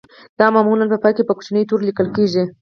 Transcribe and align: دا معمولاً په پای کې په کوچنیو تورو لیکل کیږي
دا 0.39 0.47
معمولاً 0.55 0.85
په 0.91 0.97
پای 1.03 1.13
کې 1.15 1.27
په 1.27 1.33
کوچنیو 1.37 1.69
تورو 1.69 1.87
لیکل 1.89 2.07
کیږي 2.15 2.43